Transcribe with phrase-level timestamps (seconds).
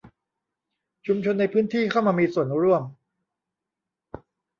[1.05, 2.83] ชุมชนในพื้นที่เข้ามามีส่วนร่วม